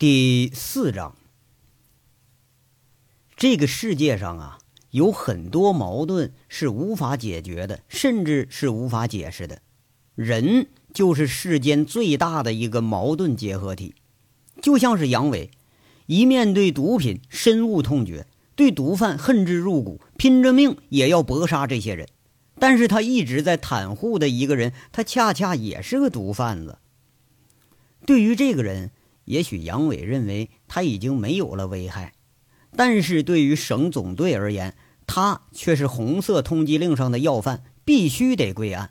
[0.00, 1.14] 第四章，
[3.36, 4.58] 这个世界上啊，
[4.92, 9.60] 有很多矛盾是无法解决的，甚至是无法解释的。
[10.14, 13.94] 人就是世间最大的一个矛盾结合体，
[14.62, 15.50] 就像是杨伟，
[16.06, 18.26] 一面对毒品深恶痛绝，
[18.56, 22.08] 对毒贩恨之入骨，拼着命也要搏杀这些人。
[22.58, 26.78] 但是他一直在袒护的一个人，他恰恰也是个毒贩子。
[28.06, 28.92] 对于这个人。
[29.30, 32.14] 也许杨伟认为他已经没有了危害，
[32.74, 34.74] 但是对于省总队而言，
[35.06, 38.90] 他却是红色通缉令上的要犯，必须得归案。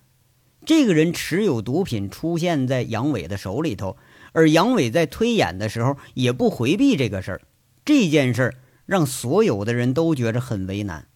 [0.65, 3.97] 这个人持有毒品出现在杨伟的手里头，
[4.31, 7.41] 而杨伟在推演的时候也不回避这个事儿。
[7.83, 11.09] 这件事儿让所有的人都觉着很为难。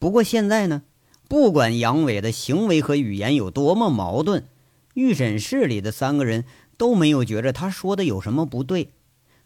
[0.00, 0.82] 不过现在呢，
[1.28, 4.48] 不管杨伟的行为和语言有多么矛盾，
[4.94, 6.44] 预审室里的三个人。
[6.82, 8.90] 都没有觉着他说的有什么不对，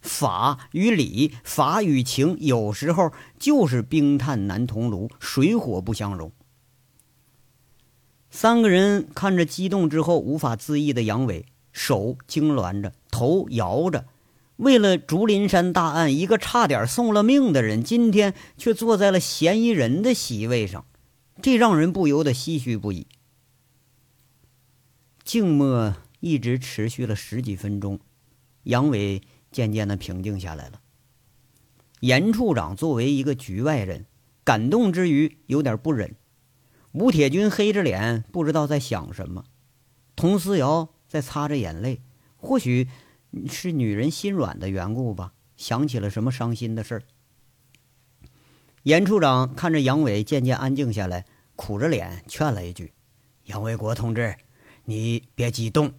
[0.00, 6.32] 法与理，法与情，有时候就是冰炭难同炉，水火不相容。
[8.30, 14.06] 三个人看着激动之后无法自抑的杨伟，手痉挛着，头摇着。
[14.56, 20.86] 为了竹林山大案，一个差点送了命的人，今天却坐在了嫌疑人的席位上，
[21.42, 23.06] 这让人不由得唏嘘不已。
[25.22, 25.96] 静默。
[26.20, 28.00] 一直持续了十几分钟，
[28.64, 30.80] 杨伟渐渐的平静下来了。
[32.00, 34.06] 严处长作为一个局外人，
[34.44, 36.14] 感动之余有点不忍。
[36.92, 39.44] 吴铁军黑着脸，不知道在想什么。
[40.14, 42.00] 佟思瑶在擦着眼泪，
[42.36, 42.88] 或许
[43.48, 47.02] 是女人心软的缘故吧，想起了什么伤心的事儿。
[48.82, 52.92] 严处长看着杨伟渐渐安静下来，苦着脸劝了一句
[53.44, 54.36] ：“杨卫国同志，
[54.84, 55.92] 你别激动。”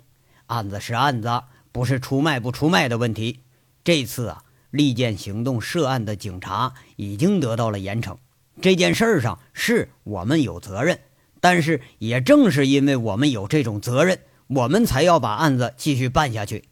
[0.48, 3.42] 案子是案子，不是出卖不出卖的问题。
[3.84, 8.17] 这次啊，利剑行动涉案的警察已经得到了严惩。
[8.62, 11.00] 这件事儿上是我们有责任，
[11.40, 16.66] 但是也正是因为我们有这种责任，我们才要把案子继续办下去。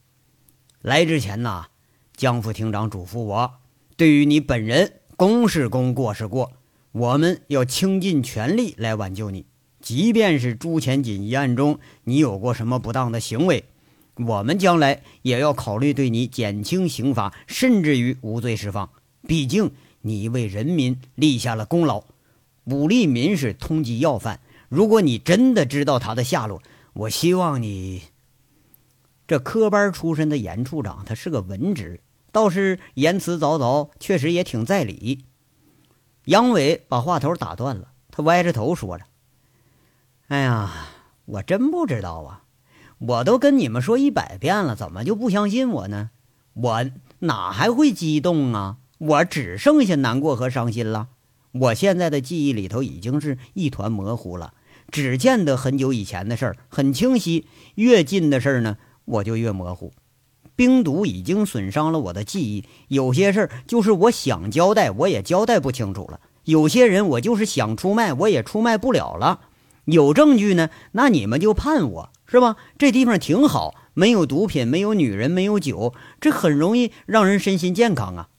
[0.82, 1.68] 来之前呢，
[2.16, 3.54] 江副厅长嘱咐我，
[3.96, 6.54] 对于你本人，公是公，过是过，
[6.92, 9.46] 我们要倾尽全力来挽救你。
[9.86, 13.66] 即便是朱前锦一案中，你有过什么不当的行为，
[14.16, 18.90] 我们将来也要考虑对你减轻刑罚，甚至于无罪释放。
[19.28, 19.70] 毕竟
[20.02, 22.04] 你为人民立下了功劳。
[22.64, 26.64] 武立民是通缉要犯，如果你真的知道他的下落，
[26.94, 28.02] 我希望你。
[29.28, 32.02] 这科班出身的严处长，他是个文职，
[32.32, 35.26] 倒是言辞凿凿，确实也挺在理。
[36.24, 39.06] 杨伟把话头打断了，他歪着头说着。
[40.28, 40.72] 哎呀，
[41.26, 42.42] 我真不知道啊！
[42.98, 46.10] 我都跟你们说一百遍了，怎么就不相信我呢？
[46.54, 46.86] 我
[47.20, 48.78] 哪还会激动啊？
[48.98, 51.10] 我只剩下难过和伤心了。
[51.52, 54.56] 我现在的记忆里头已经是一团模糊了，
[54.90, 59.94] 只见得很久以前的事儿很清晰，越近的事儿呢，我就越模糊。
[60.56, 69.42] 冰毒已经损伤了我的记忆，有些事儿就是我想交代，我也交代不清楚了；有些人我就是想出卖，我也出卖不了了。
[69.86, 72.58] 有证据呢，那你们就判我是吧？
[72.78, 78.30] 这地方挺好，没有毒品，没有女人，没有酒，这很容易让人身心健康啊。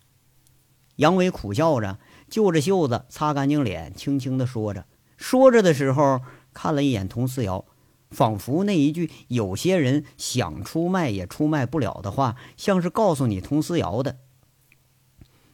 [0.96, 1.98] 杨伟苦笑着，
[2.28, 4.86] 揪着袖子擦干净脸，轻轻地说着。
[5.16, 6.20] 说着的时候，
[6.52, 7.64] 看了一眼佟思瑶，
[8.10, 14.18] 仿佛那一句“有些人想出卖也出卖不了”的话，像是告诉你佟思瑶的。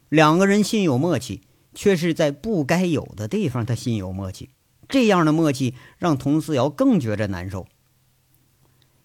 [0.09, 1.43] 两个人心有默契，
[1.75, 4.51] 却是在不该有的地方，他心有默契。
[4.93, 7.67] 这样的默契让佟思瑶更觉着难受。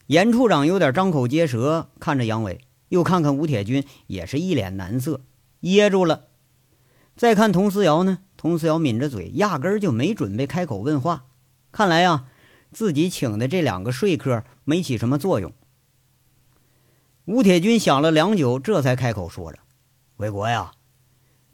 [0.07, 2.59] 严处长有点张口结舌，看着杨伟，
[2.89, 5.21] 又看看吴铁军，也是一脸难色，
[5.61, 6.25] 噎住了。
[7.15, 11.25] 再看佟思瑶呢，佟思瑶抿着嘴，压根儿就没准备开口问话。
[11.71, 12.25] 看来呀，
[12.73, 15.53] 自己请的这两个说客没起什么作用。
[17.23, 19.59] 吴铁军想了良久，这才开口说着
[20.17, 20.71] ：“伟国呀，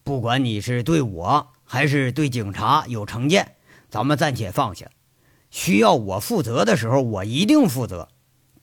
[0.04, 3.56] 不管你是对我还是对警察有成见。”
[3.94, 4.88] 咱们暂且放下，
[5.52, 8.08] 需要我负责的时候，我一定负责。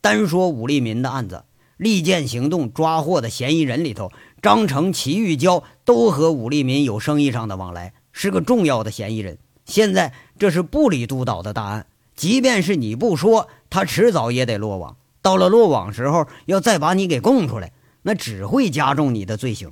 [0.01, 1.45] 单说武立民的案子，
[1.77, 4.11] 利剑行动抓获的嫌疑人里头，
[4.41, 9.37] 张成、齐玉娇都和武立民有生意上的往来，是个重要的嫌疑人。
[9.63, 14.97] 现在这是部里督导的大案，即便是你不说，他迟早也得落网。
[15.21, 19.71] 到了落网时候，要再把你给供出来，那只会加重你的罪行。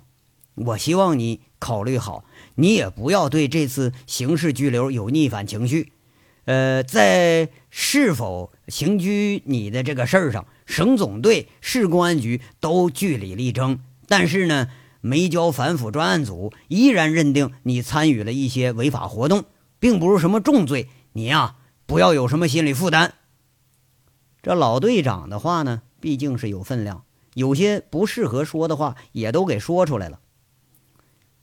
[0.55, 2.25] 我希望你考虑好。
[2.55, 5.93] 你也不要对这次刑事拘留有逆反情绪，
[6.45, 14.67] 呃，在是否刑拘你的这个事儿上，省总队、市公安局都据理力争，但是呢，
[14.99, 19.45] 没交反腐专案组依然认定你参与了一些违法活动，
[19.79, 20.89] 并不是什么重罪。
[21.13, 21.55] 你呀，
[21.85, 23.13] 不要有什么心理负担。
[24.41, 27.03] 这老队长的话呢，毕竟是有分量，
[27.35, 30.19] 有些不适合说的话也都给说出来了。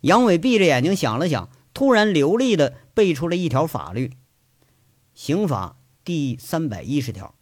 [0.06, 4.12] 杨伟闭着眼睛想了想，突然流利的背出了一条法律：
[5.14, 7.34] 刑法第三百一十条。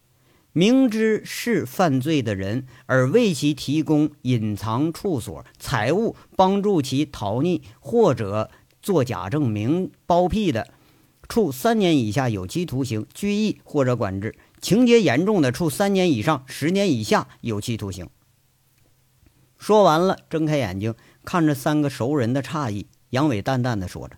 [0.52, 8.50] 明知是犯罪的人而为其提供隐藏处所、财物，帮助其逃匿或者
[8.80, 10.68] 作假证明包庇的，
[11.28, 14.30] 处三年以下有期徒刑、拘役或者管制；
[14.62, 18.08] 情节严重的，处三年以上十年以下有期徒刑。
[19.58, 24.16] 说完了，睁开眼睛看着三个熟人的诧异，杨伟淡淡的说着：“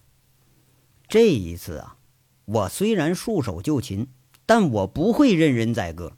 [1.08, 1.96] 这一次啊，
[2.44, 4.08] 我虽然束手就擒，
[4.44, 6.12] 但我不会任人宰割。”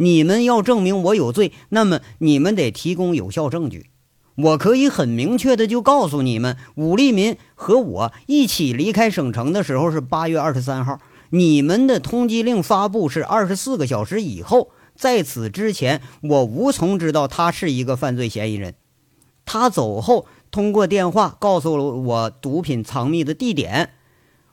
[0.00, 3.90] 你们要证明我有罪，那么你们得提供有效证据。
[4.36, 11.00] 我可以很明确的就告诉你们，武立民和我一起离开省城的时候是八月二十三号，
[11.30, 14.70] 你们的通缉令发布是二十四个小时以后。
[14.94, 18.74] 在此之前，我无从知道他是一个犯罪嫌疑人。
[19.50, 23.94] 他走后，通过电话告诉了我毒品藏匿的地点，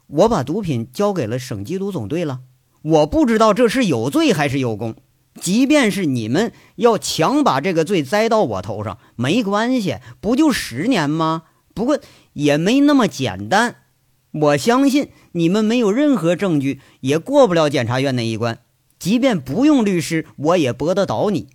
[0.08, 2.40] 我把毒品交给了省缉毒总队了。
[2.82, 4.96] 我不知道这是有罪还是有功。
[5.42, 11.44] 即便是你们要强把这个罪栽到我头上，没关系，不就十年吗？
[11.74, 12.00] 不过
[12.32, 13.76] 也没那么简单。
[14.32, 18.60] 我相信你们没有任何证据，也过不了检察院那一关。
[18.98, 21.48] 即便不用律师，我也驳得倒你。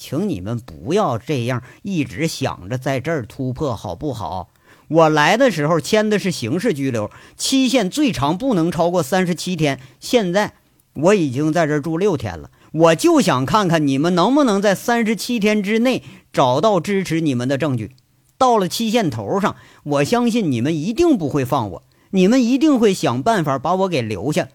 [0.00, 4.48] 请你们不要这样一直想着在这儿突破，好不好？
[4.88, 9.78] 我来的时候签的是刑事拘留，期限最长不能超过三十七天。
[10.00, 10.54] 现在
[10.94, 12.50] 我已经在这儿住六天了。
[12.72, 16.02] 我就想看看你们能不能在三十七天之内
[16.32, 17.94] 找到支持你们的证据。
[18.38, 21.82] 到了期限头上，我相信你们一定不会放我，
[22.12, 24.48] 你们一定会想办法把我给留下。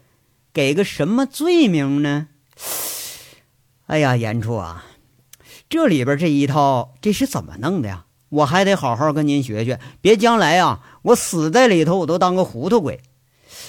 [0.52, 2.30] 给个什么罪名呢？
[3.86, 4.84] 哎呀，严处啊，
[5.70, 8.06] 这里边这一套这是怎么弄的呀？
[8.30, 13.02] 我还得好好跟您学学，别将来啊，我死在里头我都当个糊涂鬼。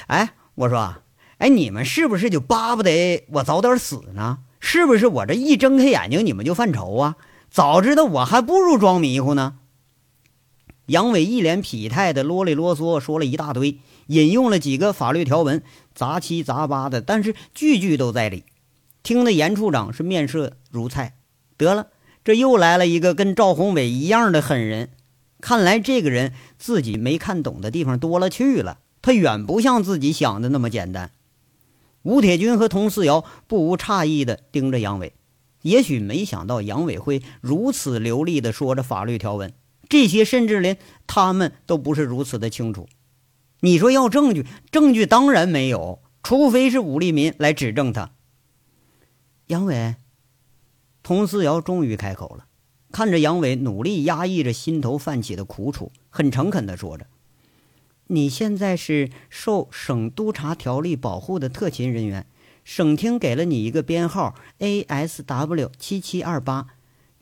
[0.07, 0.97] 哎，我说。
[1.39, 4.39] 哎，你们是不是就巴不得我早点死呢？
[4.59, 7.17] 是不是我这一睁开眼睛，你们就犯愁啊？
[7.51, 9.59] 早知道我还不如装迷糊呢。
[10.87, 15.63] 杨伟一脸痞态的啰里啰嗦说了一大堆，引用了几个法律条文，
[15.95, 18.45] 杂七杂八的，但是句句都在理，
[19.03, 21.16] 听得严处长是面色如菜。
[21.57, 21.89] 得了，
[22.25, 24.91] 这又来了一个跟赵宏伟一样的狠人，
[25.41, 31.11] 看来这个人自己没看懂的地方多了去了，他远不像自己想的那么简单。
[32.03, 35.13] 吴铁军和佟思瑶不无诧异地盯着杨伟，
[35.63, 39.53] 也许没想到杨伟会如此流利地说着法律条文，
[39.89, 42.89] 这些甚至连他们都不是如此的清楚。
[43.61, 48.11] 你说要证据，证据当然没有，除非是武立民来指证他。
[49.49, 49.97] 杨伟，
[51.07, 52.47] 佟思瑶终于开口了，
[52.91, 57.07] 看着杨伟努力压抑着心头泛起的苦楚，很诚恳的说着。
[58.09, 62.27] 你现在是受省督察条例保护的特勤人员，
[62.65, 66.67] 省厅给了你一个编号 A S W 七七二八，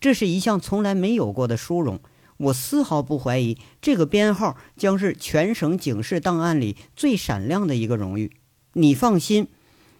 [0.00, 2.00] 这是一项从来没有过的殊荣。
[2.38, 8.32] 我丝毫不怀疑这个编号将是全省警示档案里最闪亮的一个荣誉。
[8.72, 9.48] 你放心，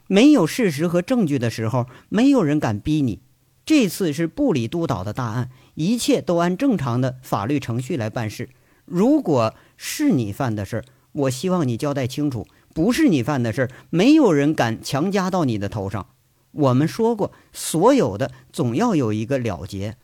[0.06, 3.20] 没有事实和证据的时候，没有人敢逼你。
[3.64, 8.50] 这次是部里督导的大案，一切都按正常的法律程序来办事。
[8.84, 16.08] 如果是你犯的事儿，我希望你交代清楚；不是你犯的事儿，没有人敢强加到你的头上。
[16.52, 19.96] 我们说过，所有的总要有一个了结。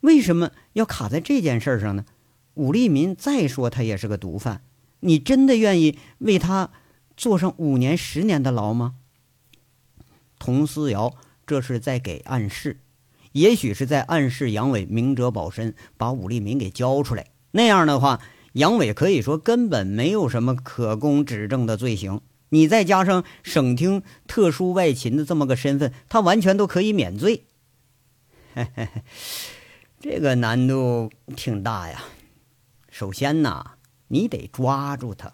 [0.00, 2.04] 为什么要卡在这件事上呢？
[2.54, 4.62] 武立民再说他也是个毒贩，
[5.00, 6.70] 你真的愿意为他
[7.16, 8.96] 坐上五年、十年的牢吗？
[10.38, 11.14] 佟思瑶
[11.46, 12.80] 这是在给暗示，
[13.34, 17.26] 也许是在暗示杨伟明哲保身，把武立民给交出来。
[17.50, 18.20] 那样的话，
[18.52, 22.20] 杨伟可以说根本没有什么可供指证的罪行。
[22.50, 27.46] 你再加上省厅特殊外勤的这么个身份，他完全都可以免罪。
[29.98, 32.04] 这个难度挺大呀。
[32.88, 33.72] 首先呢，
[34.06, 35.32] 你得抓住他，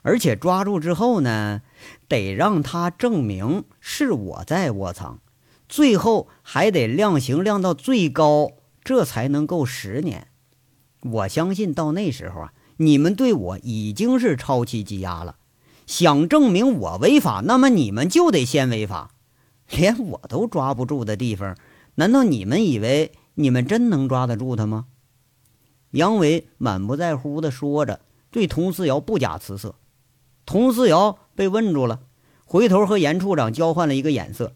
[0.00, 1.60] 而且抓住之后呢，
[2.08, 5.20] 得让他证明是我在窝藏，
[5.68, 10.28] 最后还得量刑量到最高，这才能够十年。
[11.02, 15.36] 我相信到那时候啊，你们对我已经是超期羁押了。
[15.86, 19.12] 想证明我违法，那么你们就得先违法。
[19.70, 21.56] 连我都抓不住的地方，
[21.96, 24.86] 难道你们以为你们真能抓得住他吗？
[25.92, 29.76] 杨伟满不在乎地说着，对佟思瑶不假辞色。
[30.44, 32.00] 佟思瑶被问住了，
[32.44, 34.54] 回头和严处长交换了一个眼色。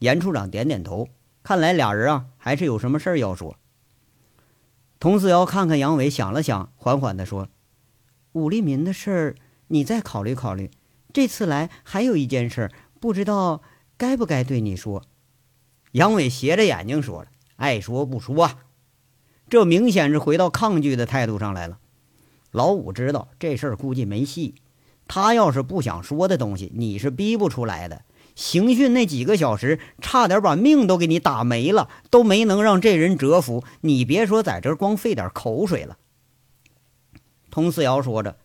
[0.00, 1.08] 严处长点点头，
[1.42, 3.56] 看来俩人啊还是有什么事儿要说。
[4.98, 7.48] 佟思瑶看看杨伟，想了想，缓缓地说
[8.32, 9.34] ：“武立民的事儿，
[9.68, 10.70] 你再考虑考虑。
[11.12, 13.62] 这次来还有一件事，不知道
[13.96, 15.04] 该不该对你说。”
[15.92, 18.50] 杨伟斜着眼睛说了：“爱说不说。”
[19.50, 21.78] 这明显是回到抗拒的态度上来了。
[22.52, 24.54] 老五知道这事儿估计没戏，
[25.06, 28.02] 他要是不想说的东西，你是逼不出来的。
[28.40, 33.62] 刑讯那几个小时，差点把命都给你打没了，都没能让这人折服。
[33.82, 35.98] 你别说在这光费点口水了。
[37.50, 38.38] 佟思瑶说着：“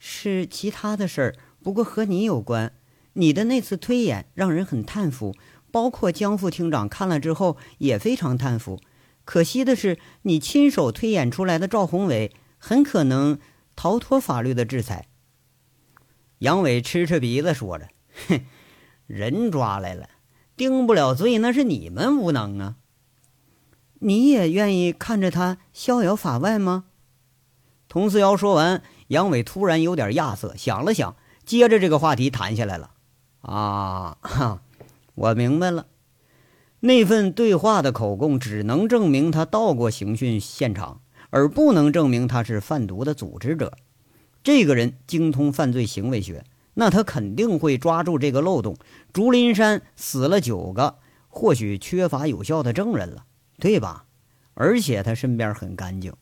[0.00, 2.72] 是其他的事儿，不过和你有关。
[3.12, 5.36] 你的那次推演让人很叹服，
[5.70, 8.80] 包括江副厅长看了之后也非常叹服。”
[9.24, 13.38] 可惜的是，你亲手推演出来的赵宏伟很可能
[13.76, 15.06] 逃脱法律的制裁。
[16.38, 17.88] 杨伟吃吃鼻子说着
[18.28, 18.40] ：“哼，
[19.06, 20.08] 人抓来了，
[20.56, 22.76] 定不了罪，那是你们无能啊。
[24.00, 26.84] 你也愿意看着他逍遥法外吗？”
[27.88, 32.90] 佟思瑶说完，杨伟突然有点亚瑟，想了想，接着这个话题谈下来了。
[33.40, 34.60] 啊，哈，
[35.14, 35.86] 我明白了。
[36.80, 43.78] 那份对话的口供只能证明他到过刑讯现场，而不能证明他是贩毒的组织者。
[44.42, 46.44] 这个人精通犯罪行为学，
[46.78, 48.76] 那他肯定会抓住这个漏洞。
[49.12, 53.24] 竹林山死了九个，或许缺乏有效的证人了，
[53.58, 54.06] 对吧？
[54.54, 56.12] 而且他身边很干净，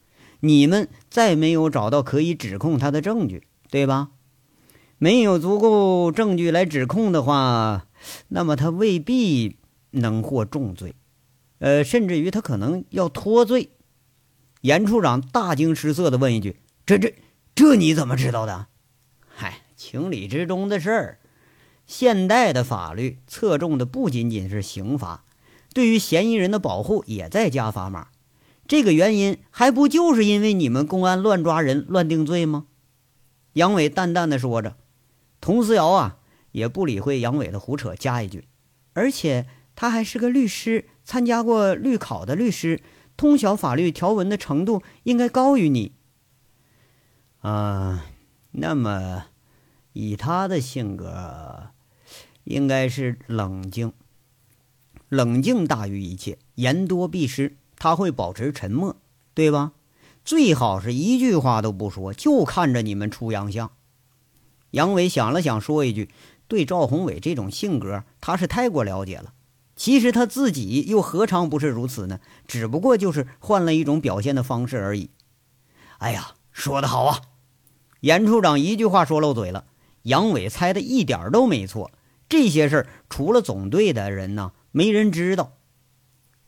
[0.40, 4.10] 你们再没有找到可以指控他的证据，对吧？
[4.98, 7.86] 没有足够证据来指控的话，
[8.28, 9.58] 那么他未必。
[9.96, 10.96] 能获重罪，
[11.60, 13.70] 呃，甚至于他可能要脱罪。
[14.62, 17.14] 严处长大惊失色地问一句：“这、这、
[17.54, 18.66] 这你怎么知道的？”“，
[19.84, 21.18] 情理之中的事儿。
[21.86, 25.24] 现代的法律侧重的不仅仅是刑罚，
[25.74, 28.08] 对于嫌疑人的保护也在加砝码。
[28.66, 32.66] 这个原因还不就是因为你们公安乱抓人、乱定罪吗？”
[33.52, 34.76] 杨伟淡淡的说着。
[35.40, 36.16] 佟思瑶啊，
[36.52, 38.48] 也不理会杨伟的胡扯，加一句
[38.94, 42.80] ：“而且。”他还是个律师，参加过律考的律师，
[43.16, 45.96] 通晓法律条文的程度应该高于你。
[47.40, 48.06] 啊，
[48.52, 49.24] 那么
[49.94, 51.70] 以他的性格，
[52.42, 53.92] 应该是冷静，
[55.08, 57.56] 冷静大于一切，言多必失。
[57.76, 58.96] 他会保持沉默，
[59.34, 59.72] 对吧？
[60.24, 63.70] 最好是一句话都不说，就看着你们出洋相。
[64.72, 66.10] 杨伟想了想，说一句
[66.48, 69.32] ：“对赵宏伟这种性格，他是太过了解了。”
[69.76, 72.20] 其实他自己又何尝不是如此呢？
[72.48, 75.10] 只不过就是换了一种表现的方式而已。
[75.98, 77.20] 哎呀，说得好啊！
[78.00, 79.66] 严处长一句话说漏嘴了。
[80.04, 81.90] 杨伟猜的一点都没错。
[82.26, 85.58] 这些事儿除了总队的人呢，没人知道。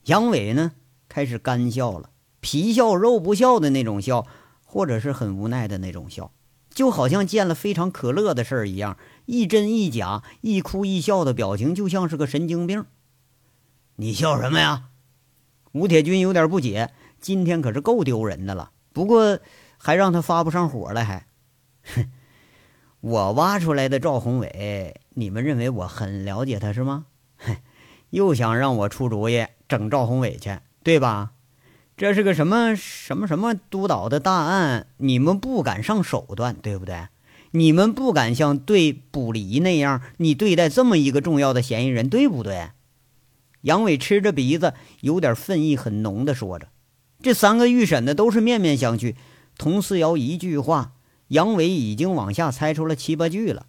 [0.05, 0.71] 杨伟呢，
[1.07, 2.09] 开始干笑了，
[2.39, 4.25] 皮笑肉不笑的那种笑，
[4.65, 6.31] 或者是很无奈的那种笑，
[6.71, 12.85] 就好像见了非常可乐的事儿一样，一真一假，一哭一笑的表情，就像是个神经病。
[13.97, 14.89] 你笑什么呀？
[15.73, 18.71] 吴铁军有点不解，今天可是够丢人的了。
[18.93, 19.39] 不过
[19.77, 21.27] 还让他发不上火了，还，
[21.83, 22.09] 哼！
[23.01, 27.05] 我挖出来的赵宏伟，你们认为我很了解他是吗？
[27.37, 27.55] 哼！
[28.11, 31.33] 又想让我出主意整赵宏伟去，对吧？
[31.95, 37.07] 这是个什么什么什么督导的大案，你们不敢上手段，对不对？
[37.51, 42.69] 你们不敢像对卜离那样，你对待这么一个重要的嫌疑人，对不对？
[43.61, 46.67] 杨伟吃着鼻子，有点愤意很浓的说着
[47.21, 49.15] ：“这三个预审的都是面面相觑。”
[49.57, 50.93] 佟思瑶一句话，
[51.29, 53.65] 杨伟已经往下猜出了七八句了，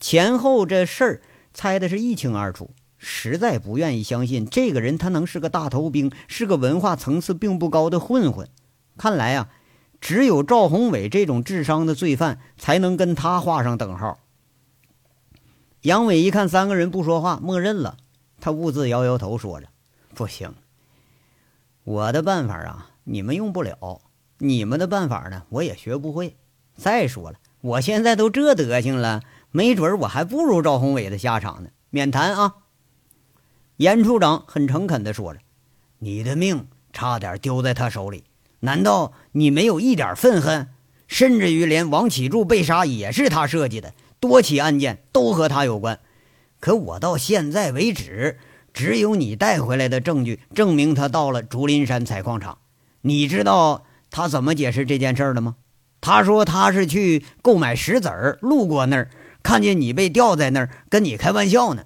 [0.00, 8.48] 前后这事儿猜的是一清二楚，实在不愿意相信这个人他能是个大头兵，是个文化层次并不高的混混。
[8.96, 9.48] 看来啊，
[10.00, 14.18] 只有赵宏伟这种智商的罪犯才能跟他画上等号。
[15.82, 17.98] 杨伟一看三个人不说话，默认了。
[18.40, 19.68] 他兀自摇摇头，说着
[20.14, 20.54] ：“不行，
[21.84, 24.00] 我的办法啊，你们用不了；
[24.38, 26.36] 你们的办法呢，我也学不会。
[26.76, 31.70] 再说了，我现在都这德行了，没准我还不如赵宏伟的下场呢。
[31.90, 32.54] 免谈啊！”
[33.78, 35.40] 严处长很诚恳地说着
[36.00, 38.24] ：“你的命差点丢在他手里，
[38.60, 40.68] 难道你没有一点愤恨？
[41.06, 46.00] 甚至于连王启柱被杀也是他设计的，多起案件都和他有关。”
[46.60, 48.38] 可我到现在为止，
[48.72, 52.58] 只有你带回来的证据证明他到了竹林山采矿场。
[53.02, 55.56] 你知道他怎么解释这件事儿的吗？
[56.04, 59.08] 他说他是去购买石子儿，路过那儿，
[59.42, 61.84] 看见你被吊在那儿，跟你开玩笑呢。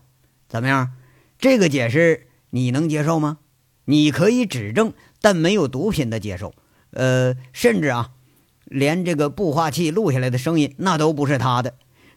[0.48, 0.90] 怎么样？
[1.38, 3.38] 这个解释你能接受吗？
[3.84, 6.52] 你可以指证，但没有毒品的接受。
[6.90, 8.10] 呃，甚至啊，
[8.64, 11.75] 连这个步话器录下来的声音，那都不是他的。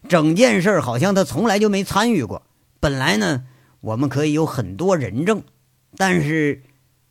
[0.08, 2.42] 整件事好像他从来就没参与过。
[2.80, 3.44] 本来呢，
[3.80, 5.44] 我们可以有很多人证，
[5.96, 6.64] 但是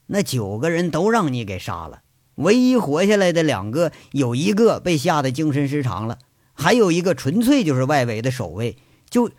[0.07, 2.01] 那九个人都让你给杀了。
[2.41, 6.19] 唯一活下来的两个，有一个被吓得精神失常了，
[6.53, 8.77] 还有一个纯粹就是外围的守卫，
[9.09, 9.31] 就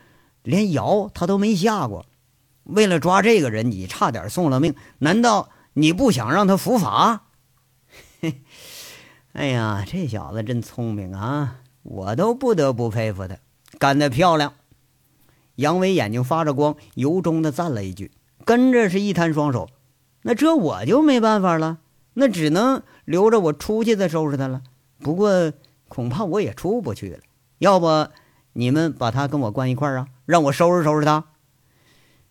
[0.42, 2.06] 连摇他都没下过。
[2.64, 4.74] 为了抓这个人，你差点送了命。
[4.98, 7.24] 难道你不想让他伏法？
[8.20, 8.42] 嘿，
[9.34, 11.56] 哎呀，这小子真聪明啊！
[11.82, 13.38] 我都不得不佩服他，
[13.78, 14.52] 干得漂亮。
[15.56, 18.12] 杨伟眼睛发着光，由衷的赞了一句，
[18.44, 19.68] 跟着是一摊双手。
[20.22, 21.78] 那这我就没办法了。
[22.14, 24.62] 那只能留着我出去再收拾他了。
[25.00, 25.52] 不过
[25.88, 27.18] 恐怕我也出不去了。
[27.58, 28.08] 要不
[28.52, 31.24] 你们把他跟我关一块儿啊，让我收拾收拾他？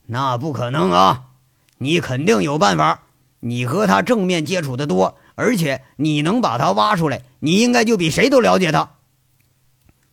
[0.06, 1.30] 那不可能啊！
[1.78, 3.04] 你肯定有办法。
[3.40, 8.92] 你和他正面接触的多，而且你能把他挖出来，你应该就比谁都了解他。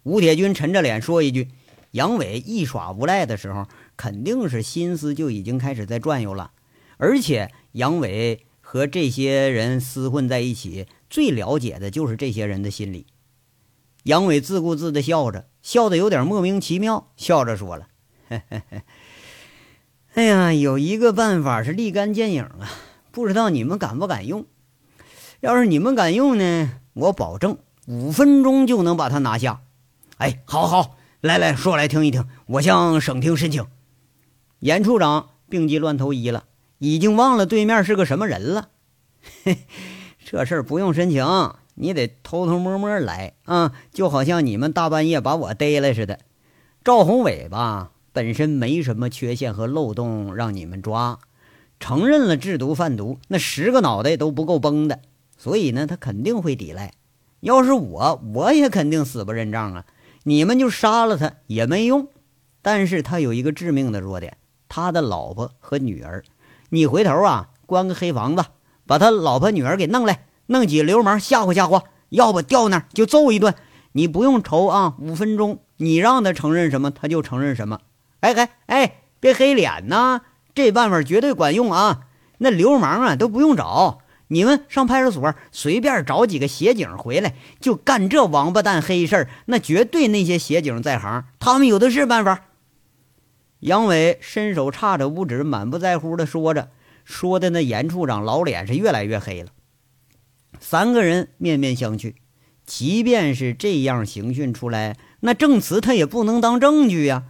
[0.02, 1.50] 吴铁军沉着脸说一句
[1.92, 6.52] ：“杨伟一耍无赖的时候，肯定是心思就已经开始在转悠了。
[6.96, 13.06] 而且杨伟。”和这些人厮混在一起，最了解的就是这些人的心理。
[14.02, 17.88] 杨伟自顾自地笑着，笑得有点莫名其妙，笑着说了
[18.28, 18.82] ：“嘿嘿嘿，
[20.12, 22.68] 哎呀，有一个办法是立竿见影啊，
[23.10, 24.44] 不知道你们敢不敢用？
[25.40, 27.56] 要是你们敢用呢，我保证
[27.86, 29.62] 五分钟就能把他拿下。
[30.18, 33.64] 哎，好好，来来说来听一听，我向省厅申请。”
[34.60, 36.44] 严处长病急乱投医了。
[36.78, 38.70] 已经忘了对面是个什么人了，
[39.44, 39.58] 嘿，
[40.24, 41.24] 这事儿不用申请，
[41.74, 46.20] 你得偷偷摸摸来啊，就好像你们大半夜把我逮来似的。
[46.84, 51.18] 赵宏伟吧，本身没什么缺陷和漏洞让你们抓，
[51.80, 55.00] 承认了制毒贩毒，那十个脑袋都不够崩的，
[55.36, 56.92] 所以呢，他肯定会抵赖。
[57.40, 59.86] 要是我，我也肯定死不认账啊！
[60.24, 62.08] 你们就杀了他也没用。
[62.62, 64.36] 但是他有一个致命的弱点，
[64.68, 66.24] 他的老婆和女儿。
[66.70, 68.44] 你回头啊，关个黑房子，
[68.86, 73.54] 把他老婆女儿给弄来，弄几个流氓吓唬吓唬，要不掉那就揍一顿。
[73.92, 77.80] 你不用愁啊，五分钟，你让他承认什么，他就承认什么。
[78.20, 80.20] 哎哎哎，别黑脸呐，
[80.54, 82.00] 这办法绝对管用啊！
[82.38, 92.42] 那流氓啊都不用找，你们上派出所随便找几个协警回来，就干这王八蛋黑事儿，那绝对那些协警在行，他们有的是办法。
[93.60, 96.70] 杨伟伸手叉着五指，满不在乎地说着，
[97.04, 99.50] 说的那严处长老脸是越来越黑了。
[100.60, 102.14] 三个人面面相觑，
[102.64, 107.24] 即便是这样刑讯出来，那证词他也不能当证据呀。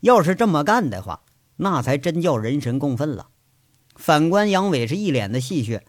[0.00, 1.22] 要是这么干的话，
[1.56, 3.28] 那才真叫人神共愤了。
[3.94, 5.80] 反观杨伟是一脸的戏谑，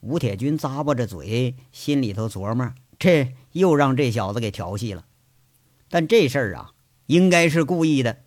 [0.00, 5.04] 吴铁军咂巴着嘴，心里头琢磨：这又让这小子给调戏了。
[5.88, 6.72] 但这事儿啊，
[7.06, 8.18] 应该是故意的。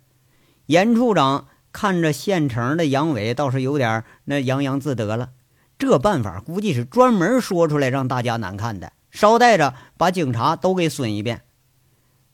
[0.66, 5.30] 严处长看着现成的杨伟，倒是有点那洋洋自得了。
[5.78, 11.42] 这办法估计是专门说出来让大家难看的，捎带着把警察都给损一遍。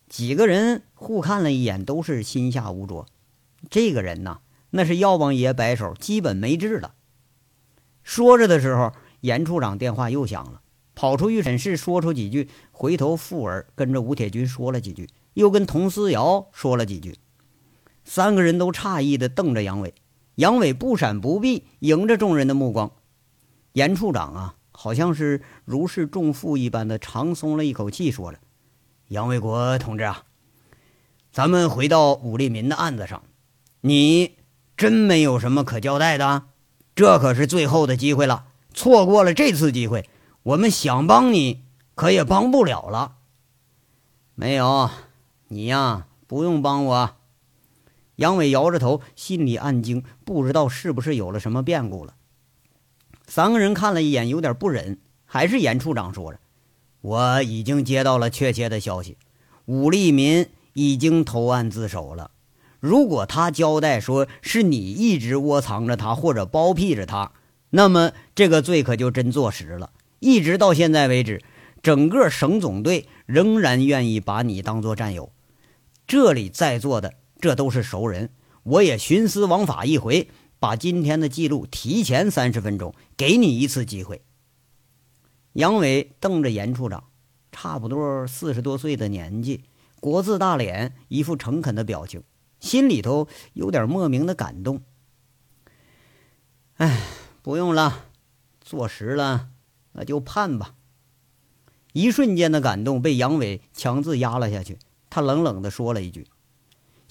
[0.09, 3.07] 几个人互看了一眼，都是心下无着。
[3.71, 4.41] 这个人呐，
[4.71, 6.95] 那是药王爷摆手，基本没治了。
[8.03, 10.61] 说着的时候，严处长电话又响了，
[10.95, 17.17] 跑出预审室说出几句，回头附耳跟着吴铁军说了几句，又跟佟思瑶说了几句。
[18.05, 19.95] 三个人都诧异地瞪着杨伟，
[20.35, 22.91] 杨伟不闪不避，迎着众人的目光。
[23.73, 28.39] 严处长啊，好像是如释重负一般的长松了一口气，说了
[29.09, 30.25] ：“杨卫国同志啊，
[31.33, 33.23] 咱们回到武立民的案子上，
[33.81, 34.37] 你
[34.77, 36.43] 真没有什么可交代的？
[36.95, 40.11] 这可是最后的机会了，错过了这次机会，
[40.43, 41.63] 我们想帮你，
[41.95, 43.17] 可也帮不了了。
[44.35, 44.91] 没有，
[45.49, 47.17] 你呀，不用帮我。”
[48.17, 52.15] 杨伟摇着头，心里暗惊，不知道是不是有了什么变故了。
[53.27, 56.39] 三个人看了一眼，有点不忍，还是严处长说着
[57.01, 59.17] ：“我已经接到了确切的消息，
[59.65, 62.33] 武立民已经投案自首了。
[62.81, 67.33] 如果他交代说是你一直窝藏着他或者包庇着他，
[67.71, 69.91] 那么这个罪可就真坐实了。
[70.19, 71.41] 一直到现在为止，
[71.83, 75.33] 整个省总队仍然愿意把你当做战友。
[76.07, 78.31] 这里在座的。”这都是熟人，
[78.63, 84.23] 我也徇私枉法一回，把今天的记录提前三十分钟，给你一次机会。
[85.55, 87.03] 杨伟瞪着严处长，
[87.51, 89.65] 差不多四十多岁的年纪，
[89.99, 92.23] 国字大脸，一副诚恳的表情，
[92.61, 94.83] 心里头有点莫名的感动。
[96.77, 97.03] 哎，
[97.43, 98.05] 不用了，
[98.61, 99.49] 坐实了，
[99.95, 100.77] 那就判吧。
[101.93, 104.79] 一瞬间的感动被杨伟强自压了下去，
[105.11, 106.29] 他冷冷地说了一句，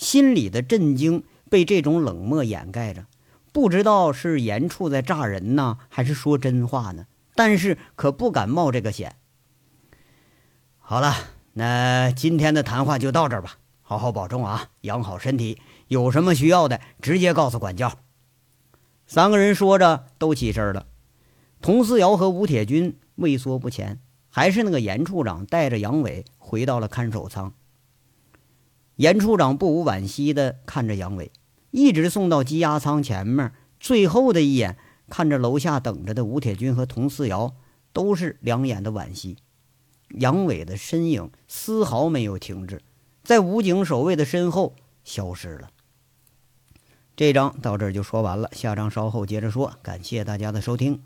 [0.02, 3.06] 心里的震惊被这种冷漠掩盖着，
[3.54, 7.06] 不知道是严处在诈人呢，还是说真话呢？
[7.36, 9.16] 但是可不敢冒这个险。
[10.80, 11.14] 好了，
[11.54, 18.00] 那今天的谈话就到这儿吧，好好保重啊，养好身体，有什么需要的直接告诉管教。
[19.06, 20.88] 三个人说着都起身了，
[21.62, 24.00] 佟思瑶和吴铁军畏缩不前。
[24.34, 27.54] 还是那个严处长带着杨伟回到了看守舱。
[28.96, 31.32] 严处长不无惋惜地看着杨伟，
[31.72, 34.78] 一直送到羁押舱前面，最后的一眼
[35.10, 37.56] 看着楼下等着的吴铁军和佟四瑶，
[37.94, 39.38] 都是两眼的惋惜。
[40.10, 42.82] 杨伟的身影丝毫没有停止，
[43.24, 45.70] 在武警守卫的身后消失了。
[47.16, 49.74] 这章到这儿就说完了，下章稍后接着说。
[49.82, 51.02] 感谢大家的收听。